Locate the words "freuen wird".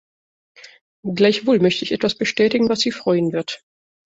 2.91-3.63